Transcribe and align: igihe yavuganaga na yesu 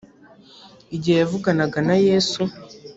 igihe 0.95 1.17
yavuganaga 1.19 1.79
na 1.87 1.95
yesu 2.07 2.41